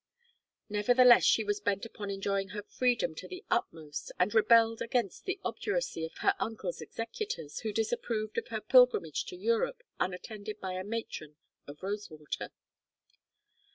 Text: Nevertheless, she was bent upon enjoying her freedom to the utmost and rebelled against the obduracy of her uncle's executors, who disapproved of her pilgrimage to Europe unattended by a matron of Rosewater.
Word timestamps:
Nevertheless, 0.67 1.23
she 1.23 1.43
was 1.43 1.59
bent 1.59 1.85
upon 1.85 2.09
enjoying 2.09 2.47
her 2.57 2.63
freedom 2.63 3.13
to 3.13 3.27
the 3.27 3.43
utmost 3.51 4.11
and 4.17 4.33
rebelled 4.33 4.81
against 4.81 5.25
the 5.25 5.39
obduracy 5.45 6.03
of 6.07 6.17
her 6.21 6.33
uncle's 6.39 6.81
executors, 6.81 7.59
who 7.59 7.71
disapproved 7.71 8.39
of 8.39 8.47
her 8.47 8.61
pilgrimage 8.61 9.25
to 9.25 9.35
Europe 9.35 9.83
unattended 9.99 10.59
by 10.59 10.73
a 10.73 10.83
matron 10.83 11.35
of 11.67 11.83
Rosewater. 11.83 12.49